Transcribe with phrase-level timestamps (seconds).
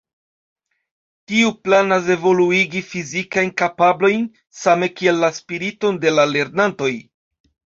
[1.31, 4.25] Tio planas evoluigi fizikajn kapablojn
[4.63, 6.93] same kiel la spiriton de la lernantoj.